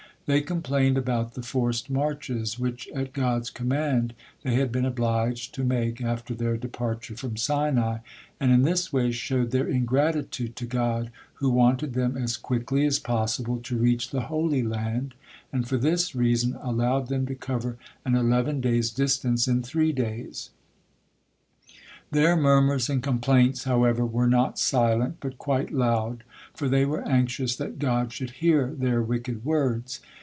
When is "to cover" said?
17.25-17.75